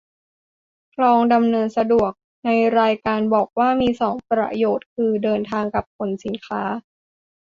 [0.93, 2.11] คลองดำเนินสะดวก
[2.45, 6.61] ในรายการบอกว่ามีสองประโยชน์คือ เดินทาง กับ ขนสินค้า